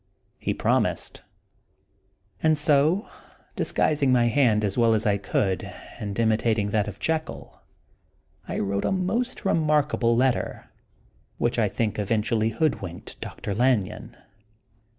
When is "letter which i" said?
10.15-11.69